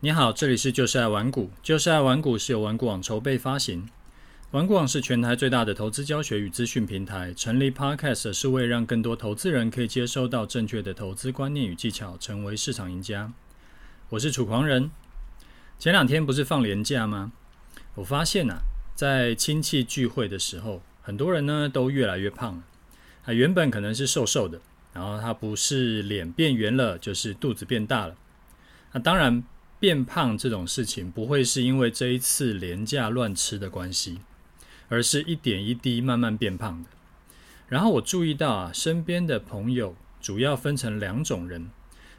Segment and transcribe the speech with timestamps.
[0.00, 3.88] 你好，这里是就是爱玩股，就是爱玩股是由玩股网筹备发行。
[4.52, 13.32] 玩股网是全台最大的投资教学与资讯平台，成立 Podcast 是为让更多投资人可以接收到正确的投资观念与技巧，成为市场赢家。
[14.10, 14.88] 我是楚狂人。
[15.80, 17.32] 前两天不是放年假吗？
[17.96, 18.58] 我发现啊，
[18.94, 22.62] 在亲戚聚会的时候，很多人呢都越来越胖了。
[23.24, 24.60] 啊，原本可能是瘦瘦的，
[24.92, 28.14] 然后他不是脸变圆了，就是肚子变大了。
[28.92, 29.42] 那当然。
[29.80, 34.18] 变胖这种事情不会是因为这一次廉价乱吃的关系，
[34.88, 36.88] 而是一点一滴慢慢变胖的。
[37.68, 41.70] 然后我注意到啊，身边的朋友主要分成两种人，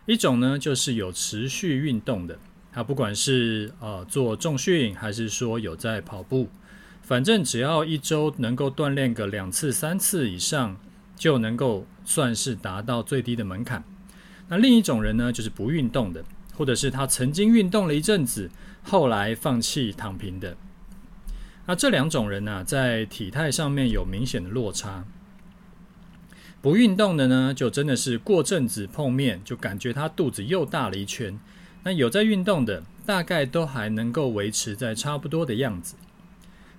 [0.05, 2.39] 一种呢就是有持续运动的，
[2.71, 6.47] 他不管是呃做重训还是说有在跑步，
[7.01, 10.79] 反正只要一周能够锻炼个两次三次以上，
[11.15, 13.83] 就能够算是达到最低的门槛。
[14.47, 16.23] 那另一种人呢，就是不运动的。
[16.59, 18.51] 或者是他曾经运动了一阵子，
[18.83, 20.57] 后来放弃躺平的。
[21.67, 25.05] 那这两种人呢、在体态上面有明显的落差。
[26.61, 31.39] 不运动的呢，就真的是过阵子碰面，就感觉他肚子又大了一圈。
[31.83, 35.95] 那有在运动的，大概都还能够维持在差不多的样子。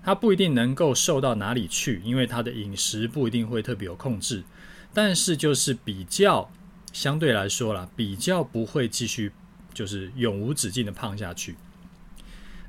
[0.02, 4.44] 他不一定能够瘦到哪里去，因为他的饮食不一定会特别有控制。
[4.92, 6.50] 但是就是比较
[6.92, 9.32] 相对来说啦，比较不会继续。
[9.72, 11.56] 就是永无止境的胖下去。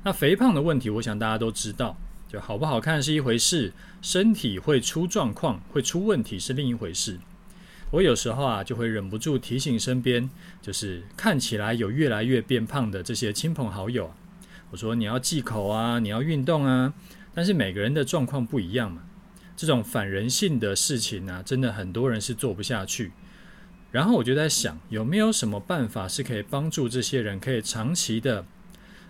[0.04, 1.96] 那肥胖的问题，我想大家都知道，
[2.28, 7.18] 就好不好看是一回事，身体会出状况、会出问题是另一回事。
[7.92, 10.28] 我有时候啊，就会忍不住提醒身边，
[10.60, 14.12] 就是看起来有越来越变胖的这些亲朋好友，
[14.70, 16.94] 我说你要忌口啊，你要运动啊。
[17.34, 19.02] 但是每个人的状况不一样嘛，
[19.56, 23.12] 这种反人性的事情呢，真的很多人是做不下去。
[23.92, 28.44] 然后我就在想，有没有什么办法是可以帮助这些人可以长期的，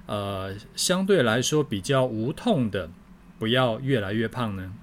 [0.06, 2.90] 呃，相对来说比较无痛的，
[3.38, 4.74] 不要越来越胖呢？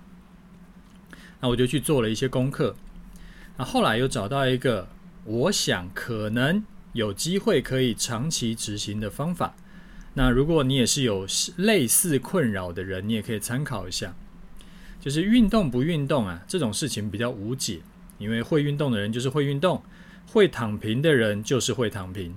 [1.41, 2.75] 那我就去做了一些功课，
[3.57, 4.87] 那后来又找到一个，
[5.25, 9.53] 我想可能有机会可以长期执行的方法。
[10.13, 11.27] 那如果你也是有
[11.57, 14.15] 类似困扰的人，你也可以参考一下。
[14.99, 17.79] 就是运动不运动啊，这种事情比较无解。
[18.19, 19.81] 因为会运动的人就是会运动，
[20.27, 22.35] 会躺平的人就是会躺平，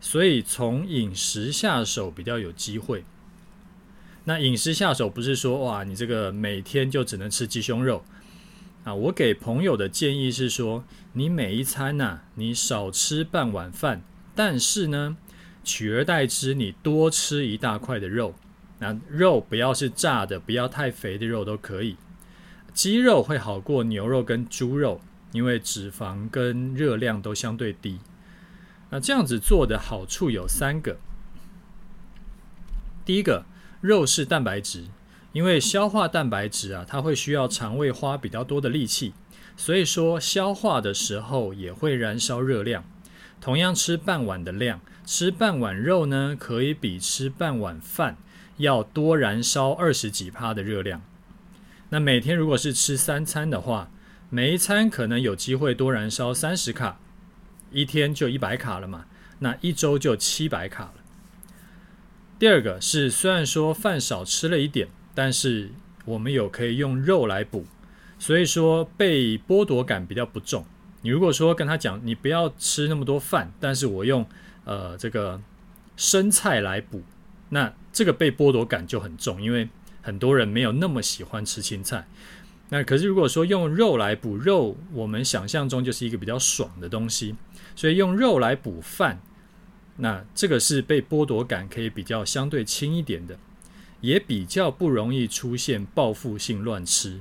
[0.00, 3.04] 所以从饮食下手比较有机会。
[4.24, 8.04] 那饮食下手不是说哇，你这个每天就只能吃鸡胸肉
[8.84, 8.94] 啊。
[8.94, 10.82] 我给朋友的建议是说，
[11.12, 14.02] 你每一餐呐，你少吃半碗饭，
[14.34, 15.16] 但是呢，
[15.62, 18.34] 取而代之，你多吃一大块的肉。
[18.78, 21.96] 那肉不要是炸的，不要太肥的肉都可以。
[22.74, 25.00] 鸡肉会好过牛肉跟猪肉。
[25.36, 28.00] 因为脂肪跟热量都相对低，
[28.88, 30.96] 那这样子做的好处有三个。
[33.04, 33.44] 第一个，
[33.82, 34.86] 肉是蛋白质，
[35.34, 39.12] 因为消化蛋白质啊，它会需要肠胃花比较多的力气，
[39.58, 42.82] 所以说消化的时候也会燃烧热量。
[43.38, 48.16] 同样吃半碗的量，吃半碗肉呢，可以比吃半碗饭
[48.56, 51.02] 要多燃烧二十几趴的热量。
[51.90, 53.90] 那每天如果是吃三餐的话，
[54.28, 56.98] 每一餐可能有机会多燃烧三十卡，
[57.70, 59.06] 一天就一百卡了嘛，
[59.38, 60.94] 那一周就七百卡了。
[62.38, 65.70] 第二个是，虽然说饭少吃了一点，但是
[66.04, 67.66] 我们有可以用肉来补，
[68.18, 70.66] 所以说被剥夺感比较不重。
[71.02, 74.26] 你如果说跟他讲，你不要吃那么多饭，但是我用
[74.64, 75.40] 呃这个
[75.96, 77.02] 生菜来补，
[77.50, 79.68] 那这个被剥夺感就很重，因为
[80.02, 82.08] 很多人没有那么喜欢吃青菜。
[82.68, 87.36] 那可是，如果说用肉来补肉，我们想象中就是一个比较爽的东西，
[87.76, 89.20] 所以用肉来补饭，
[89.98, 93.38] 那这个是被剥夺感可以比较相对轻一点的，
[94.00, 97.20] 也比较不容易出现报复性乱吃，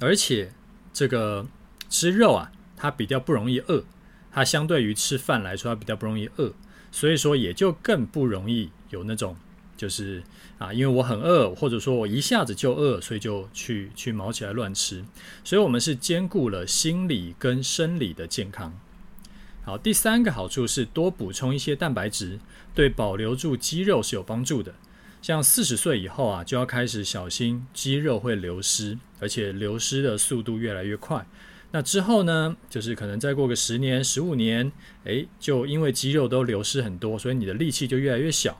[0.00, 0.52] 而且
[0.92, 1.46] 这个
[1.88, 3.84] 吃肉啊，它比较不容易饿，
[4.30, 6.52] 它相对于吃饭来说，它比较不容易饿，
[6.90, 9.34] 所以说也就更不容易有那种。
[9.82, 10.22] 就是
[10.58, 15.04] 啊，因为我很饿，或者说我一下子就饿，所以就去去毛起来乱吃。
[15.42, 18.72] 所以，我们是兼顾了心理跟生理的健康。
[19.64, 22.38] 好，第三个好处是多补充一些蛋白质，
[22.76, 24.72] 对保留住肌肉是有帮助的。
[25.20, 31.26] 像四十岁以后啊，就要开始小心肌肉会流失，而且流失的速度越来越快。
[31.72, 34.70] 那之后呢，就是可能再过个十年、十五年，
[35.02, 38.56] 诶，就因为肌肉都流失很多，所以你的力气就越来越小。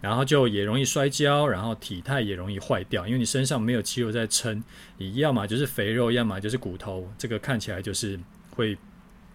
[0.00, 4.62] 然后就也容易摔跤，然后体态也容易坏掉，因为你身上没有肌肉在撑，
[4.96, 8.18] 你要么就是肥肉，要么就是骨头，这个看起来就是
[8.50, 8.78] 会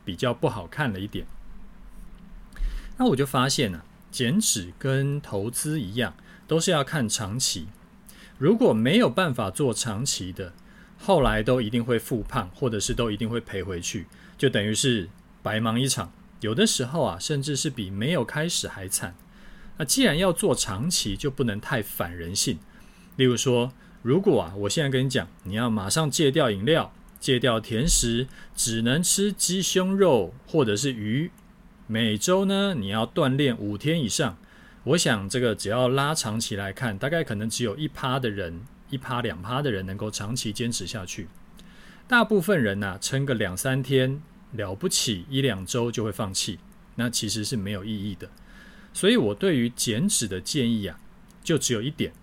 [0.06, 1.25] 比较不好看了一点。
[2.98, 6.15] 那我就发现呢、啊，减脂跟投资一样，
[6.48, 7.68] 都是要看长期。
[8.38, 10.54] 如果没有办法做长期的，
[10.98, 14.07] 后来都一定会复胖，或者是都一定会赔回去，
[14.38, 15.10] 就等于是
[15.42, 16.12] 白忙一场。
[16.39, 19.15] 有的时候啊，甚至是比没有开始还惨。
[19.78, 22.60] 那既然要做长期，就不能太反人性。
[23.16, 23.72] 例如说，
[24.02, 31.31] 如果啊，我现在跟你讲，你要马上戒掉饮料，戒掉甜食，只能吃鸡胸肉或者是鱼，
[31.88, 34.38] 每周呢你要锻炼五天以上。
[34.84, 41.28] 我想这个只要拉长期来看，大概可能只有一趴的人，一趴两趴的人能够长期坚持下去。
[42.08, 44.22] 大部分人呐，撑个两三天，
[44.52, 46.60] 了不起一两周就会放弃，
[46.96, 48.30] 那其实是没有意义的。
[48.94, 51.00] 所以我对于减脂的建议啊，
[51.44, 52.13] 就只有一点，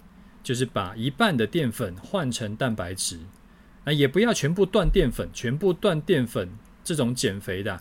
[0.43, 3.19] 就是把一半的淀粉换成蛋白质。
[3.85, 6.51] 啊，也不要全部断淀粉，全部断淀粉
[6.85, 7.81] 这种减肥的，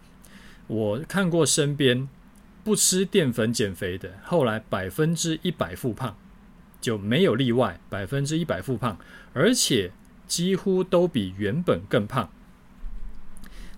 [0.68, 2.08] 我看过身边
[2.64, 6.18] 不吃淀粉减肥的，后来百分之一百复胖，
[6.80, 8.98] 就没有例外，百分之一百复胖，
[9.34, 9.92] 而且
[10.26, 12.32] 几乎都比原本更胖。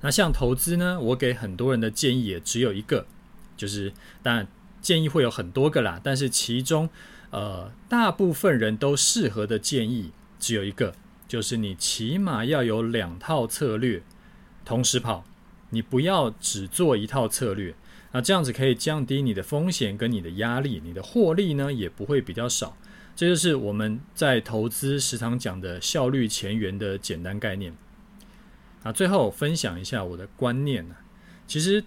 [0.02, 3.08] 那像投资呢，我给很多人的建议也只有一个，
[3.58, 3.92] 就是
[4.24, 4.48] 当然。
[4.82, 6.90] 建议会有很多个啦，但是其中，
[7.30, 10.96] 呃，大部分人都适合的建议只有一个，
[11.28, 14.02] 就是你起码要有两套策略
[14.66, 15.24] 同时跑，
[15.70, 17.76] 你不要只做一套策略，
[18.12, 22.76] 那这样子可以降低你的风险跟你的压力，你的获利呢也不会比较少。
[23.16, 27.76] 这就是我们在投资时常讲的效率前缘的简单概念。
[28.82, 30.96] 啊，最后分享一下我的观念呢，
[31.46, 31.84] 其实。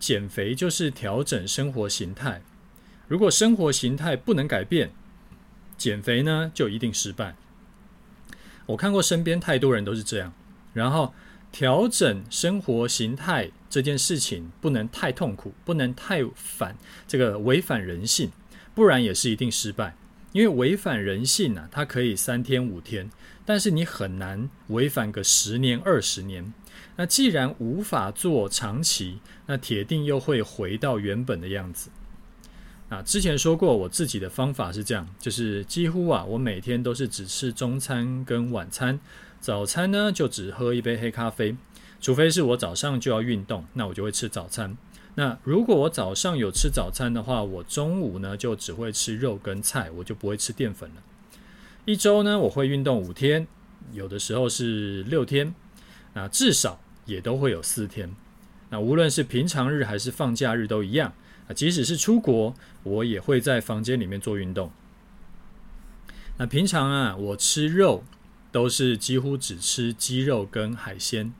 [0.00, 2.42] 减肥就是调整生活形态。
[3.06, 4.90] 如果生活形态不能改变，
[5.76, 7.36] 减肥呢就一定失败。
[8.66, 10.32] 我看过身边太多人都是这样。
[10.72, 11.12] 然后
[11.52, 16.76] 调整生活形态这件事情不能太痛苦，不能太反
[17.06, 18.30] 这个违反人性，
[18.74, 19.96] 不然也是一定失败。
[20.32, 23.10] 因为违反人性啊，它可以三天五天，
[23.44, 26.54] 但是你很难违反个十年二十年。
[27.00, 31.88] 那既然无法做长期，那铁定又会回到原本的样子。
[32.90, 39.00] 啊，之前说过，我自己的方法是这样，就是几乎啊，我每天都是只吃中餐跟晚餐，
[39.40, 41.56] 早餐呢就只喝一杯黑咖啡，
[42.02, 44.76] 除非是我早上就要运动，那我就会吃早餐。
[45.14, 50.96] 那如果我早上有吃早餐的话，我中午呢就只会吃肉跟菜，我就不会吃淀粉了。
[51.86, 53.46] 一周呢，我会运动五天，
[53.94, 55.54] 有的时候是六天。
[56.12, 58.14] 那至少也都会有四天。
[58.70, 61.12] 那无论是平常日还是放假日都一样。
[61.48, 62.54] 啊，即使是出国，
[62.84, 64.70] 我也会在房间里面做运动。
[66.38, 68.04] 那平常啊，我吃肉
[68.52, 71.34] 都是几乎只吃鸡肉跟海鲜，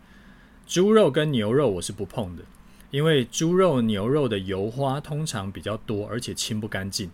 [0.67, 2.43] 猪肉跟牛肉我是不碰的，
[2.91, 7.09] 因为猪肉、牛肉的油花通常比较多，而且清不干净。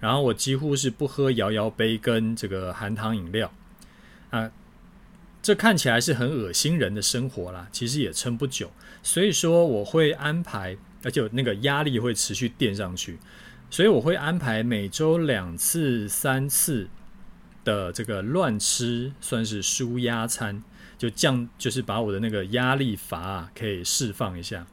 [0.00, 3.52] 然后我几乎是不喝摇摇杯跟这个含糖饮料
[4.30, 4.50] 啊。
[5.42, 8.70] 这看起来是很恶心人的生活啦，其实也撑不久。
[9.02, 13.18] 所以说我会安排，而且那个压力会持续垫上去，
[13.68, 16.88] 所以我会安排每周两次、三次
[17.64, 20.62] 的这个乱吃，算是舒压餐，
[20.96, 24.64] 就降，就是把我的那个压力阀啊可以释放一下。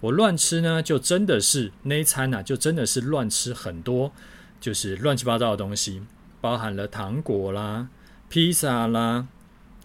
[0.00, 4.12] 我乱吃呢，就真的是那一餐啊，就真的是乱吃很多，
[4.60, 6.02] 就是乱七八糟的东西，
[6.42, 7.88] 包含了糖果啦、
[8.28, 9.28] 披萨啦。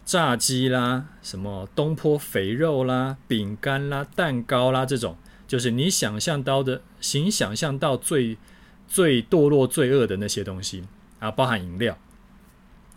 [0.09, 5.15] 炸鸡啦，什么东坡肥肉啦、饼干啦、蛋糕啦，这种
[5.47, 8.35] 就是你想象到的，行想象到最
[8.87, 10.83] 最堕落罪恶的那些东西
[11.19, 11.95] 啊，包含饮料，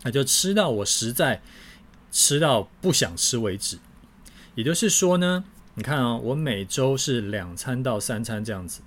[0.01, 1.43] 那就吃到我实在
[2.11, 3.77] 吃到不想吃为止。
[4.55, 5.43] 也就是说呢，
[5.75, 8.81] 你看啊、哦，我每周是两餐到三餐这样子，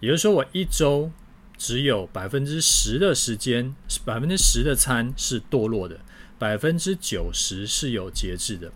[0.00, 1.10] 也就是说我一周
[1.56, 6.00] 只有百分之十的时间，百分之十的餐是堕落的。
[6.38, 8.70] 百分之九十是有节制的，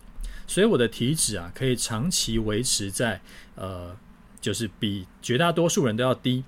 [0.47, 3.21] 所以我的体脂啊可以长期维持在
[3.55, 3.95] 呃，
[4.39, 6.43] 就是比绝大多数人都要低，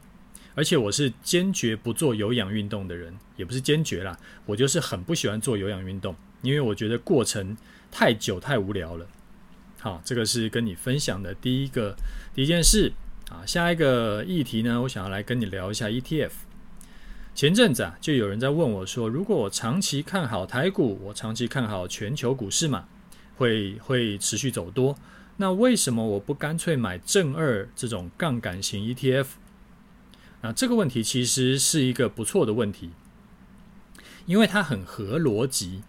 [0.55, 7.55] 而且我是坚决不做有氧运动的人，也不是坚决啦，我就是很不喜欢做有氧运动，因为我觉得过程
[7.91, 9.07] 太久太无聊了。
[9.79, 11.95] 好，这个是跟你分享的第一个
[12.33, 12.91] 第一件事
[13.29, 16.31] 啊，下一个议题呢，我想要来跟你聊一下 ETF。
[17.35, 22.85] 前阵子啊，就有人在问我说：“如果我长期看好台股，我长期看好全球股市嘛，
[23.35, 24.95] 会会持续走多，
[25.37, 29.25] 那为什么我不干脆买正二这种杠杆型 ETF？”
[30.41, 32.91] 那这个问题其实是一个不错的问题，
[34.27, 35.81] 因为它很合逻辑。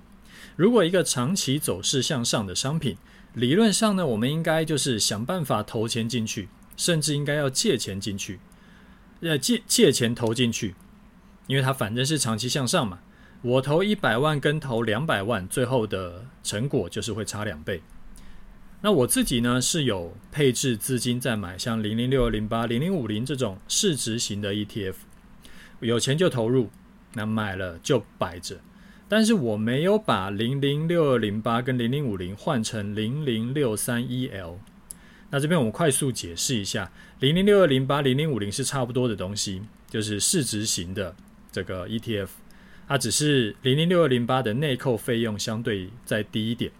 [0.57, 2.97] 如果一个长期走势向上的商品，
[3.35, 8.41] 理论上呢，我们应该就是想办法投钱进去，甚至应该要借钱进去。
[9.21, 10.75] 呃借借钱投进去，
[11.47, 13.01] 因为它反正是长期向上嘛。
[13.43, 17.83] 我投一百万跟投两百万，最后的成果就是会差两倍。
[18.81, 24.95] 那我自己呢是有配置资金在买像零零六二零八、零零五零这种市值型的 ETF，
[25.81, 26.71] 有钱就投入，
[27.15, 28.61] 那买了就摆着。
[29.09, 34.59] 但是我没有把零零六二零八跟零零五零换成零零六三一 L。
[35.31, 41.15] 那这边我们快速解释一下，零零六二零八、零零五零是差不多的东西，就是市值型的
[41.55, 42.27] 这个 ETF，
[42.89, 46.73] 它只是零零六二零八的内扣费用相对再低一点，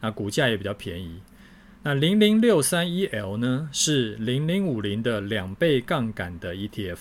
[0.00, 1.20] 那股价也比较便宜。
[1.82, 6.96] 那零零六三一 L 呢，是零零五零的两倍杠杆的 ETF。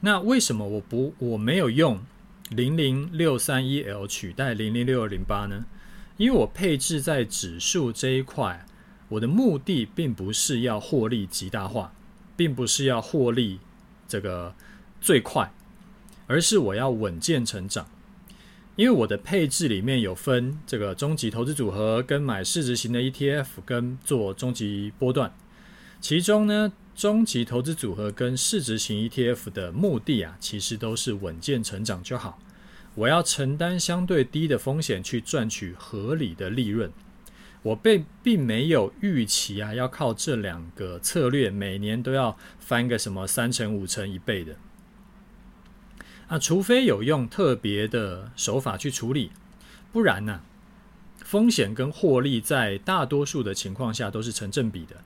[0.00, 2.00] 那为什么我不我没有用
[2.50, 5.64] 零零六三一 L 取代零零六二零八呢？
[6.18, 8.66] 因为我配置在指数这一块，
[9.08, 11.94] 我的目的并不是要获利极大化，
[12.36, 13.58] 并不是要获利
[14.06, 14.54] 这个
[15.02, 15.52] 最快，
[16.28, 17.88] 而是我要稳健成长。
[18.76, 25.34] 因为我的配置里面有分这个终极投资组合，跟买市值型的 ETF，跟做终极波段。
[26.00, 32.38] 其中呢，终极投资组合跟市值型 ETF 的目的啊，其实都是稳健成长就好。
[32.94, 36.90] 我要承担相对低的风险去赚取合理的利润。
[37.62, 44.56] 我被并没有预期啊，要靠这两个策略每年都要翻个什么三成、五成、一倍的。
[46.28, 49.30] 啊除非有用特别的手法去处理，
[49.92, 50.40] 不然呢、
[51.18, 54.96] 风险跟获利在大多数的情况下都是成正比的。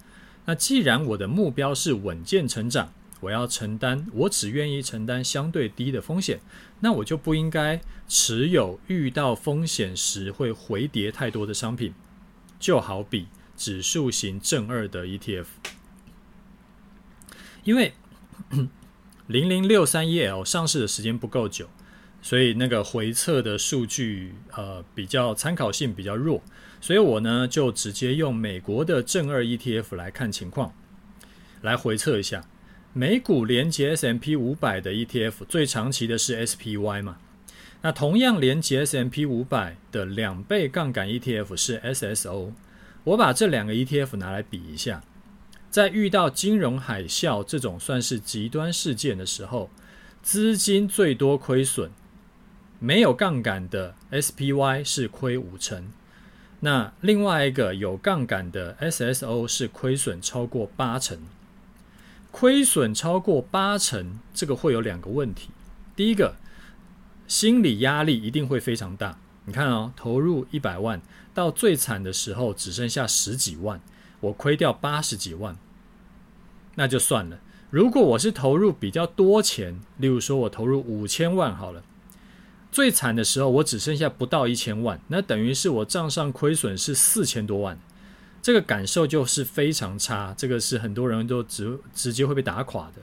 [0.45, 6.39] 那既然我的目标是稳健成长，我要承担，我只愿意承担相对低的风险，
[6.81, 11.93] 那我就不应该持有遇到风险时会回跌太多的商品，
[12.61, 15.47] 就好比指数型正二的 ETF，
[17.65, 17.93] 因为。
[19.29, 21.69] 零零六三一 L 上市的时间不够久，
[22.23, 26.41] 所以那个回测的数据呃比较参考性比较弱，
[26.81, 30.73] 所以我呢就直接用美国的正二 ETF 来看情况，
[31.63, 32.45] 来回测一下
[32.93, 37.19] 美股连接 S M P 五百的 ETF 最长期的是 SPY 嘛，
[37.83, 42.53] 那同样连接 S M P 五百的两倍杠杆 ETF 是 SSO，
[43.03, 45.03] 我把这两个 ETF 拿来比一下。
[45.71, 49.71] 在遇到金融海啸这种算是极端事件的时候，
[50.23, 51.91] 资金最多亏损，
[52.79, 55.89] 没有杠杆的 SPY 是亏五成，
[56.61, 61.19] 那另外一个有杠杆的 SSO 是亏损超过八成。
[62.31, 65.49] 亏损超过八成，这个会有两个问题。
[65.95, 66.37] 第一个，
[67.27, 69.19] 心理压力一定会非常大。
[69.47, 71.01] 你看哦，投入一百万，
[71.33, 73.81] 到最惨的时候只剩下十几万，
[74.27, 75.57] 我亏掉八十几万。
[76.77, 77.39] 那就算了。
[77.69, 81.83] 如果我是投入比较多钱，例如说我投入五千万好了，
[82.71, 87.77] 最惨的时候我只剩下不到一千万，那等于是我账上亏损是四千多万，
[88.41, 90.33] 这个感受就是非常差。
[90.39, 93.03] 这个是很多人都直直接会被打垮的。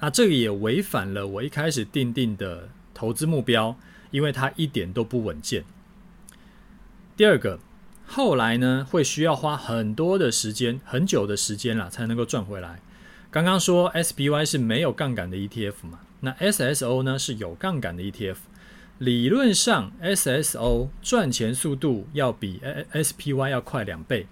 [0.00, 3.76] 那这个也违反了我一开始定定的投资目标，
[4.10, 5.64] 因为它一点都不稳健。
[7.16, 7.60] 第二个。
[8.06, 12.80] 后来呢，会需要花很多的时间，很久的时间啦，才能够赚回来。
[13.30, 18.36] 刚刚说 SPY 是没有杠杆的 ETF 嘛，那 SSO 呢是有杠杆的 ETF。
[18.98, 22.62] 理论上 SSO 赚钱速度要比
[22.94, 24.26] SPY 要快两倍，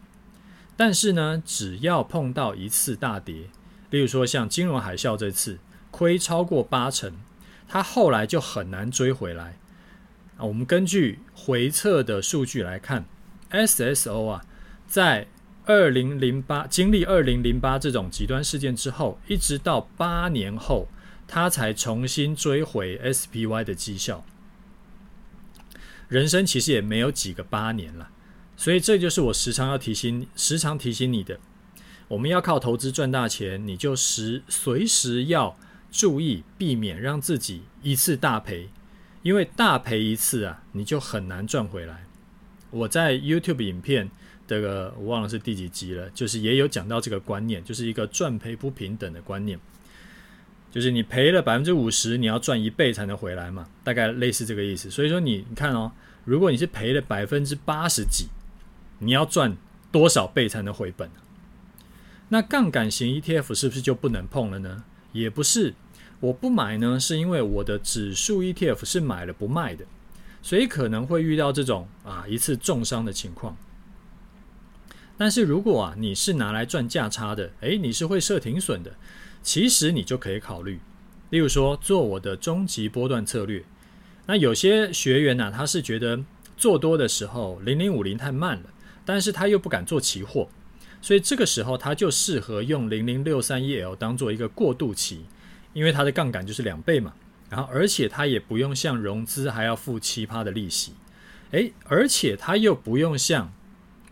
[0.76, 3.50] 但是呢，只要碰到一次大跌，
[3.90, 5.58] 例如说像金融海啸这次
[5.90, 7.12] 亏超过八成，
[7.68, 9.58] 它后来就很难追回来。
[10.38, 13.04] 啊，我们根据回测的数据来看。
[13.54, 14.44] SSO 啊，
[14.86, 15.28] 在
[15.64, 20.88] 二零零八经历二零零八这种极端事件之后，一直到八年后，
[21.26, 24.24] 他才重新追回 SPY 的绩效。
[26.08, 28.10] 人生其实也没有几个八年了，
[28.56, 31.40] 所以这就是我时常要提醒、时常提醒你的：
[32.08, 35.56] 我们要靠投资赚大钱，你就时随时要
[35.90, 38.68] 注意避免让自己一次大赔，
[39.22, 42.04] 因为大赔一次啊，你就很难赚回来。
[42.74, 44.10] 我在 YouTube 影片
[44.48, 49.56] 这个我忘了是第几集了，就是也有讲到这个观念，就是一个赚赔不平等的观念，
[50.72, 54.90] 就是你赔了百分之五十，你要赚一倍才能回来嘛，大概类似这个意思。
[54.90, 55.92] 所以说你你看哦，
[56.24, 58.26] 如果你是赔了百分之八十几，
[58.98, 59.56] 你要赚
[59.92, 61.08] 多少倍才能回本？
[62.30, 64.82] 那杠杆型 ETF 是不是就不能碰了呢？
[65.12, 65.74] 也不是，
[66.18, 69.84] 我不买呢，是因为我的指数 ETF 是买了不卖的。
[70.44, 73.56] 所以可能会遇到这种啊一次重伤的情况。
[75.16, 78.94] 但是如果啊你是拿来赚价差的，诶，你是会设停损的，
[79.42, 80.78] 其实你就可以考虑，
[81.30, 83.64] 例如说做我的终极波段策略。
[84.26, 86.22] 那有些学员呢、他是觉得
[86.58, 88.64] 做多的时候零零五零太慢了，
[89.06, 90.50] 但是他又不敢做期货，
[91.00, 95.24] 所以这个时候他就适合用零零六三一 L 当做一个过渡期，
[95.72, 97.14] 因为它的杠杆就是两倍嘛，
[97.54, 100.94] 然后而且它也不用像融资还要付七趴的利息，
[101.52, 103.52] 诶，而且它又不用像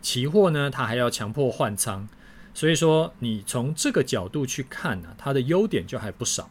[0.01, 2.07] 期货呢，它还要强迫换仓，
[2.53, 6.49] 所以说你从这个角度去看呢、啊，它的优点就还不少。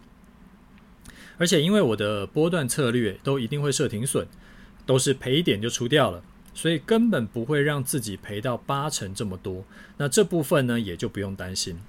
[1.38, 4.26] 而且因为我的波段策略都一定会设停损，
[4.84, 6.22] 都是赔一点就出掉了，
[6.52, 9.64] 所以根本不会让自己赔到八成这么多。
[9.96, 11.80] 那这部分呢，也就不用担心。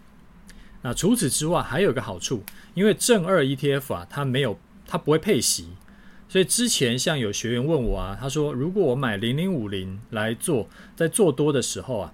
[0.81, 2.41] 那除此之外还有一个好处，
[2.73, 5.69] 因为正二 ETF 啊，它没有，它不会配息，
[6.27, 12.13] 所以之前像有学员问我啊，他说如果我买零零五零来做，在做多的时候啊，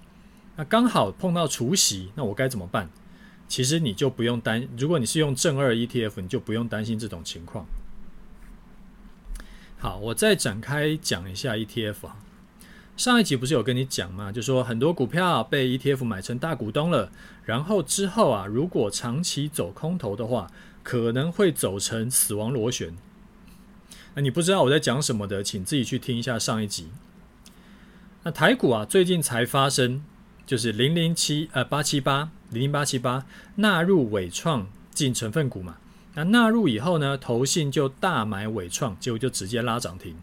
[0.56, 2.90] 那刚好碰到除息，那我该怎么办？
[3.48, 7.66] 其实你就不用担，如果你是用正二 ETF，你就不用担心这种情况。
[9.78, 12.16] 好，我再展开讲一下 ETF 啊。
[13.00, 14.30] 上一集不是有跟你讲吗？
[14.30, 17.10] 就说很多股票被 ETF 买成大股东了，
[17.46, 20.50] 然后之后啊，如果长期走空头的话，
[20.82, 22.94] 可能会走成死亡螺旋。
[24.14, 26.88] 那你不知道我在讲什么的，请自己去听一下上一集。
[28.24, 30.04] 那台股啊，最近才发生。
[30.44, 35.76] 就是零零七呃八七八零零八七八纳入伟创进成分股嘛，
[36.14, 40.16] 那纳入以后呢，投信就大买伟创，结果就直接拉涨停。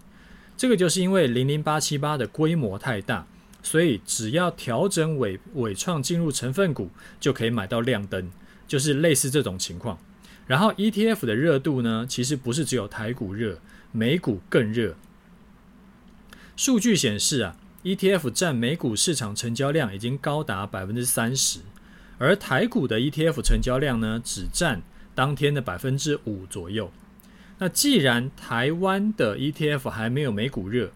[0.57, 3.27] 这个就是因为零零八七八的规模太大，
[3.61, 8.31] 所以只要调整尾尾创进入成分股，就可以买到亮灯，
[8.67, 9.99] 就是类似这种情况。
[10.47, 13.59] 然后 ETF 的热度呢，其实不是只有台股热，
[13.91, 14.95] 美股更热。
[16.55, 17.55] 数据显示啊。
[17.83, 21.59] ETF 占美股市场成交量已经高达百分之三十，
[22.17, 24.81] 而台股的 ETF 成交量呢，只占
[25.15, 26.91] 当天的百分之五左右。
[27.59, 30.91] 那既然台湾的 ETF 还没有美股热，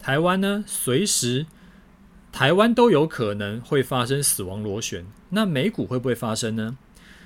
[0.00, 1.46] 台湾呢，随时
[2.32, 5.04] 台湾都有可能会发生死亡螺旋。
[5.30, 6.78] 那美股会不会发生呢？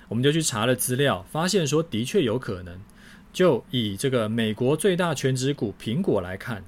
[0.09, 2.81] 我们就去查了资料，发现说的确有可能。
[3.33, 6.65] 就以这个美国最大全职股苹果来看。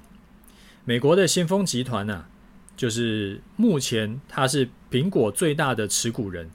[0.83, 2.29] 美国的先锋集团呢、啊，
[2.75, 6.49] 就是目前它是苹果最大的持股人，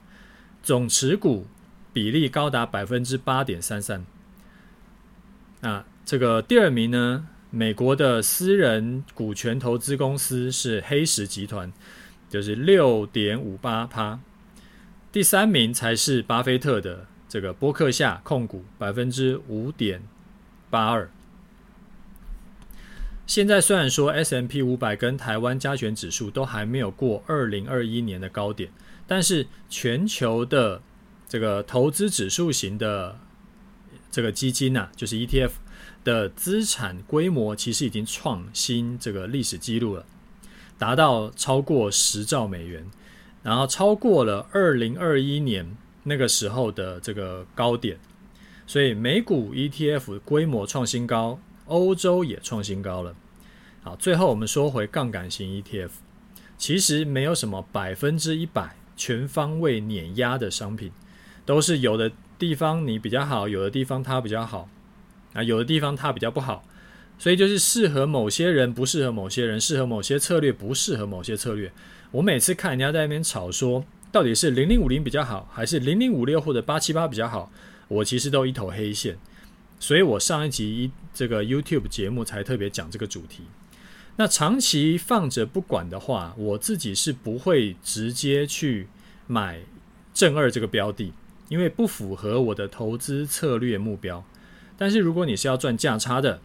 [0.63, 1.47] 总持股
[1.93, 4.05] 比例高达百分之八点三三。
[5.63, 11.73] 啊，这个第二名呢，美国的私人股权投资公司是黑石集团，
[12.29, 14.19] 就是六点五八趴。
[15.13, 20.03] 第三名才是巴菲特的这个波克夏控股，百分之五点
[20.69, 21.09] 八二。
[23.25, 28.69] 现在虽然说 S M P 五百跟台湾加权指数都还没有过二零二一年的高点，
[29.07, 30.83] 但是全球的
[31.29, 33.17] 这个投资指数型的
[34.13, 35.51] 这个基金呐、啊，就是 ETF
[36.05, 40.07] 的资产规模其实已经创新这个历史记录了，
[40.79, 42.89] 达到超过十兆美元，
[43.43, 47.99] 然后超过了二零二一年那个时候的这个高点，
[48.67, 51.41] 所以美股 ETF 规模创新高。
[51.67, 53.15] 欧洲也创新高了。
[53.83, 55.91] 好，最后我们说回杠杆型 ETF，
[56.59, 60.91] 其实没有什么百分之一百全方位碾压的商品，
[61.47, 62.11] 都是有的
[62.43, 64.69] 地方你比较好，有的地方它比较好，
[65.33, 66.65] 啊，有的地方它比较不好，
[67.17, 71.71] 所以就是适合某些人，不适合某些人，适合某些策略，不适合某些策略。
[72.11, 77.49] 我每次看人家在那边吵说，到底是零零五零比较好，还是零零五六或者八七八比较好，
[77.87, 79.17] 我其实都一头黑线。
[79.79, 83.45] 所以我上一集这个 YouTube 节目才特别讲这个主题。
[84.17, 88.89] 那长期放着不管的话，我自己是不会直接去
[89.29, 89.61] 买
[90.13, 91.13] 正二这个标的，
[91.53, 94.25] 因为不符合我的投资策略目标。
[94.79, 96.41] 但是如果你是要赚价差的，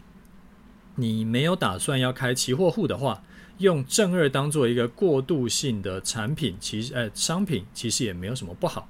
[0.96, 3.22] 你没有打算要开期货户的话，
[3.56, 8.86] 用正二当做一个过渡性的产品，其实呃商品其实也没有什么不好。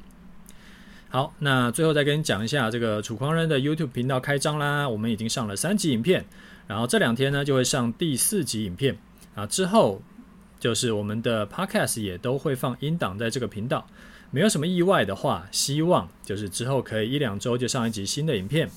[1.09, 6.25] 好，那最后再跟你讲一下这个楚狂人的 YouTube 频道开张啦，我们已经上了三集影片，
[6.67, 8.99] 然后这两天呢就会上第四集影片
[9.37, 10.03] 啊，之后
[10.59, 13.87] 就是我们的 Podcast 也都会放音档在这个频道，
[14.31, 18.71] 没有什么意外的话，希望就是之后可以一两周就上一集新的影片，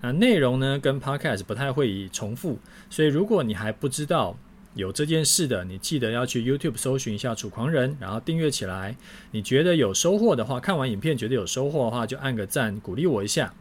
[0.00, 2.58] 那内容呢跟 Podcast 不太会重复，
[2.88, 4.36] 所以如果你还不知道。
[4.74, 8.96] 有这件事的，你记得要去 YouTube 搜寻一下“楚狂人”，然后订阅起来。
[9.32, 13.52] 你觉得有收获的话，看完影片觉得有收获的话，就按个赞，鼓励我一下。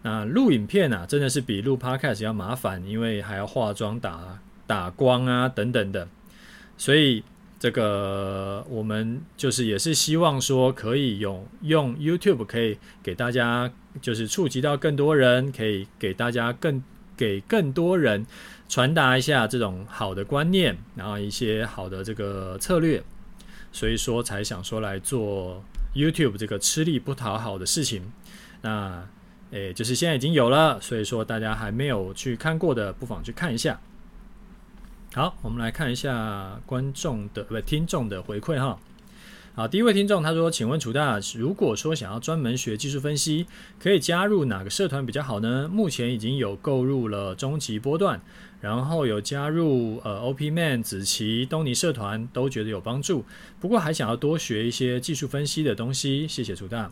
[0.00, 6.08] 那录影片啊，真的是比录 Podcast 要麻烦，因为还要化妆、打打光啊等等的。
[6.78, 7.22] 所以
[7.62, 13.70] 这个我们就是也是希望说可以用用 YouTube 可以给大家
[14.00, 16.82] 就是触及到更多人，可以给大家更
[17.16, 18.26] 给更多人
[18.68, 23.00] 传达一下这种好的观念，然后一些好的这个策略，
[23.70, 25.62] 所以说才想说来做
[25.94, 28.10] YouTube 这个吃力不讨好的事情。
[28.62, 29.06] 那
[29.52, 33.80] 诶，就是现在已经有了，所以说大家还没有去看过的，不妨去看一下。
[35.14, 38.78] 好，我们来看一下观众的不听众的回馈哈。
[39.54, 43.44] 好，第一位听众他说：“请问楚大，如果说想要专门学技术分析，
[43.78, 45.68] 可以加入哪个社团比较好呢？
[45.70, 48.22] 目前已经有购入了终极波段，
[48.62, 53.26] 然后有加入呃 OP-Man、子琪、东尼社团，都觉得有帮助。
[53.60, 56.26] 不过还想要多学一些技术分析的东西。
[56.26, 56.90] 谢谢楚大。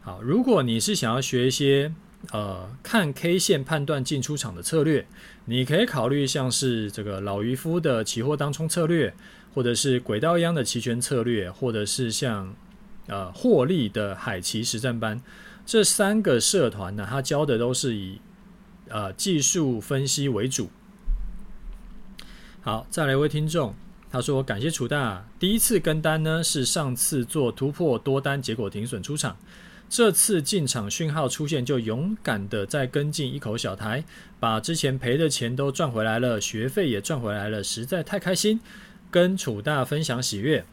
[0.00, 1.92] 好，如果你是想要学一些。”
[2.32, 5.06] 呃，看 K 线判断进出场的策略，
[5.44, 9.14] 你可以考虑像是这个老渔夫的期货当冲策略，
[9.54, 12.54] 或者是轨道央的期权策略，或者是像
[13.06, 15.22] 呃获利的海奇实战班，
[15.64, 18.20] 这三个社团呢，它教的都是以
[18.88, 20.68] 呃技术分析为主。
[22.62, 23.72] 好，再来一位听众，
[24.10, 29.36] 他说感谢楚大，第一次跟单呢是上次做突破多单，结果停损出场。
[29.88, 34.04] 这次进场讯号出现，就勇敢的再跟进一口小台，
[34.40, 38.60] 把之前赔的钱都赚回来了，学费也赚回来了，实在太开心，
[39.10, 40.64] 跟楚大分享喜悦。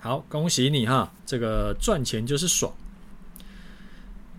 [0.00, 2.72] 好，恭喜你哈，这个赚钱就是爽。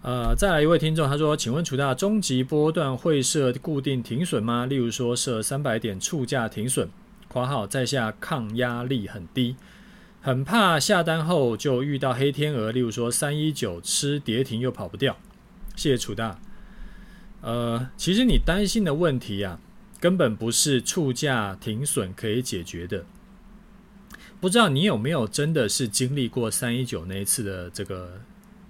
[0.01, 4.65] 呃，再来一位听众，他说：“请问楚大，终极波段会设固定停损吗？
[4.65, 6.89] 例如说设三百点触价停损
[7.29, 9.55] （括号在下抗压力很低）。”
[10.23, 15.17] 很怕下单后就遇到黑天鹅，例如说三一九吃跌停又跑不掉。
[15.75, 16.39] 谢谢楚大。
[17.41, 19.59] 呃，其实你担心的问题啊，
[19.99, 23.03] 根本不是触价停损可以解决的。
[24.39, 28.21] 不知道你有没有真的是经历过三一九那一次的这个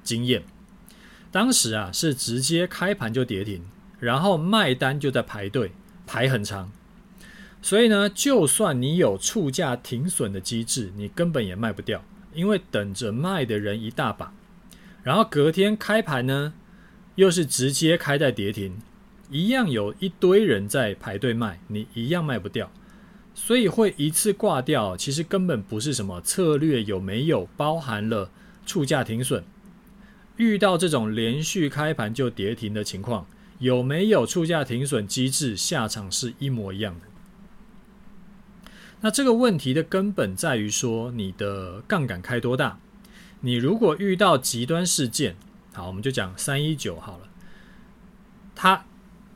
[0.03, 0.43] 经验？
[1.31, 3.61] 当时啊是直接开盘就跌停，
[3.99, 5.73] 然后卖单就在排队，
[6.07, 6.71] 排很长。
[7.61, 14.33] 所以呢，就算你有触价停损的机制，你根本也卖不掉，因为等着卖的人一大把。
[15.03, 16.53] 然后隔天开盘呢，
[17.15, 18.79] 又是直接开在跌停，
[19.29, 22.71] 一样有一堆人在排队卖，你一样卖不掉。
[23.33, 28.29] 所以会一次挂掉，其实根本不是什么策略有没有包含了
[28.65, 29.43] 触价停损。
[30.37, 33.27] 遇到这种连续开盘就跌停的情况，
[33.59, 37.10] 有没有触价停损机制，下场是一模一样的。
[39.03, 42.77] 那这个问题的根本在于说，你的杠杆开多大？
[43.41, 45.35] 你如果遇到极端事件，
[45.73, 47.27] 好，我们就讲三一九好了。
[48.55, 48.85] 它，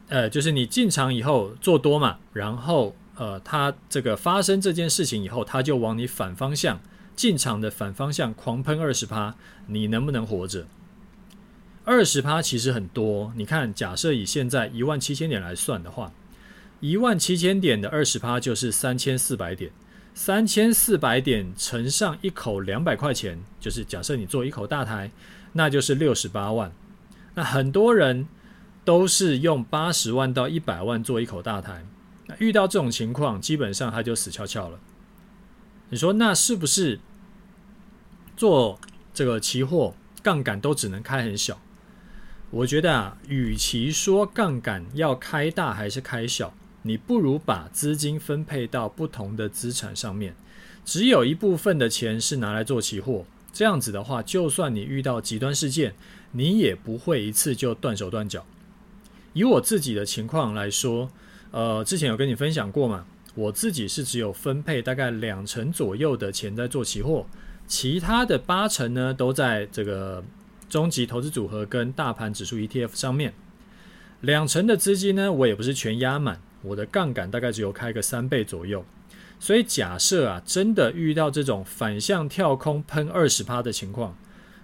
[0.07, 6.79] 呃，就是你进场以后做多嘛，然后呃，它这个发生这件事情以后，它就往你反方向
[7.15, 10.67] 进场的反方向狂喷二十趴，你能不能活着？
[11.83, 16.13] 二十趴其实很多，你看，假设以现在一万七千点来算的话。
[16.81, 19.71] 一万七千点的二十趴就是三千四百点，
[20.13, 25.09] 三千四百点乘上一口两百块钱，就是假设你做一口大台，
[25.53, 26.71] 那就是六十八万。
[27.33, 28.27] 那很多人
[28.83, 31.85] 都是用八十万到一百万做一口大台，
[32.27, 34.79] 那遇到这种情况，基本上他就死翘翘了。
[35.89, 36.99] 你说那是不是
[38.37, 38.79] 做
[39.13, 41.59] 这个期货杠杆都只能开很小？
[42.51, 46.53] 我觉得啊，与其说杠杆要开大还是开小。
[46.87, 50.35] 你不如把资金分配到不同的资产上面，
[50.85, 53.25] 只有一部分的钱是拿来做期货。
[53.51, 55.95] 这样子的话，就算你遇到极端事件，
[56.33, 58.45] 你也不会一次就断手断脚。
[59.33, 61.09] 以我自己的情况来说，
[61.49, 67.25] 呃，之前有跟你分享过嘛，我自己是只有分配大概两成左右的钱在做期货，
[67.65, 70.23] 其他的八成呢都在这个
[70.69, 73.33] 终极投资组合跟大盘指数 ETF 上面。
[74.21, 76.39] 两成的资金呢，我也不是全压满。
[76.65, 78.83] 我的杠杆大概只有开个三倍左右，
[79.39, 84.17] 所以假设啊，真的遇到这种反向跳空喷二十趴的情况，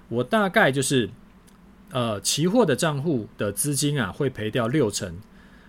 [0.10, 1.10] 我大概就是，
[1.92, 5.18] 呃，期货的账户的资金啊会赔掉六成，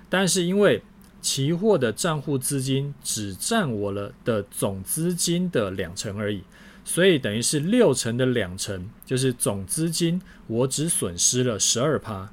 [0.09, 0.83] 但是因为
[1.21, 6.42] 期货的账户资金只占我了的总资金的两成而已，
[6.85, 12.33] 所以等于是六成的两成，就是总资金我只损失了十二趴。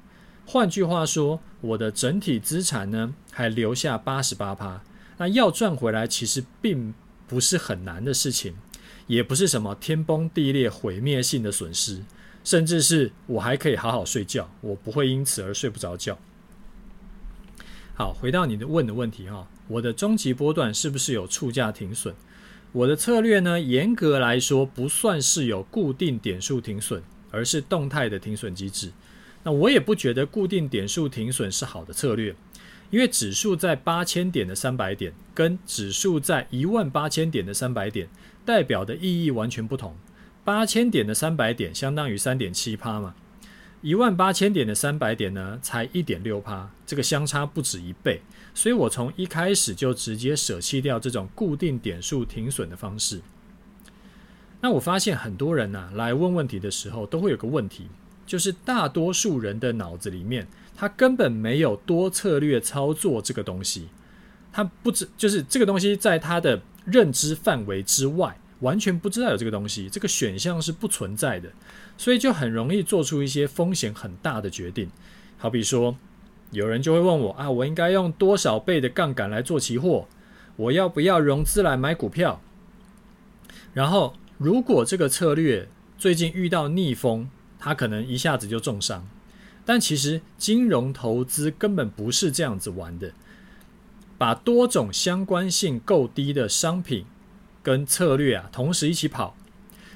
[0.51, 4.81] 换句话说，我的整体资产呢还留下八十八趴，
[5.19, 6.91] 那要赚回来其实并
[7.27, 8.55] 不是很难的事情，
[9.05, 12.03] 也不是什么天崩地裂、毁灭性的损失，
[12.43, 16.17] 甚至是我还可以好好睡觉，我不会因此而睡不着觉。
[17.93, 22.15] 好，回到你的问的问题哈，我的终极波段是不是有触价停损？
[22.71, 28.91] 我的策略呢，严格来说不算是有固定点数停损，而是动态的停损机制。
[29.43, 32.35] 那我也不觉得固定点数停损是好的策略，
[32.89, 38.09] 因为指数在八千点的三百点，跟指数在一万八千点的三百点，
[38.43, 39.95] 代表的意义完全不同。
[40.43, 43.15] 八千点的三百点相当于三点七趴嘛，
[43.81, 48.21] 一万八千点的三百点呢，才一点六趴，这个相差不止一倍。
[48.53, 53.21] 所以我从一开始就直接舍弃掉这种固定点数停损的方式。
[54.59, 57.87] 那我发现很多人呢、来问问题的时候，都会有个问题。
[58.29, 63.87] 就是大多数人的脑子里面，他根本没有多策略操作这个东西，
[64.53, 71.49] 他不知就是这个东西在他的认知范围之外，完全不知道有这个东西，这个选项是不存在的，
[71.97, 74.91] 所以就很容易做出一些风险很大的决定。
[75.39, 75.97] 好比说，
[76.51, 80.07] 有人就会问我啊，我应该用多少倍的杠杆来做期货？
[80.55, 82.39] 我要不要融资来买股票？
[83.73, 87.27] 然后，如果这个策略最近遇到逆风，
[87.59, 89.05] 他可能一下子就重伤，
[89.65, 93.11] 但其实金融投资根本不是这样子玩的。
[94.17, 97.05] 把多种相关性够低的商品
[97.61, 99.35] 跟策略啊，同时一起跑，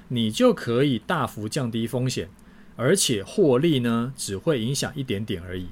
[0.09, 2.29] 你就可以大幅降低风险，
[2.75, 5.67] 而且获利呢，只会影响一点点而已。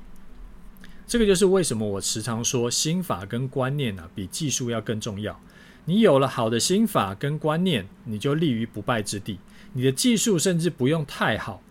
[1.08, 5.40] 这个就是为什么我时常说心法跟观念啊，比技术要更重要。
[5.86, 9.40] 你有了好的心法跟观念，你就立于不败之地。
[9.74, 11.62] 你的技术甚至不用太好。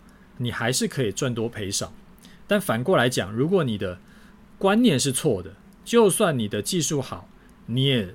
[0.42, 1.92] 你还是可以赚多赔少，
[2.46, 3.98] 但反过来讲，如果你的
[4.56, 7.28] 观念是错的，就算你的技术好，
[7.66, 8.14] 你也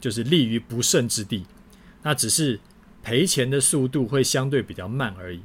[0.00, 1.44] 就是立于不胜之地，
[2.02, 2.60] 那只是
[3.02, 5.42] 赔钱的速度会相对比较慢而已。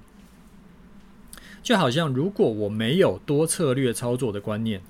[1.61, 4.81] 就好像如果我没有多策略操作的观念，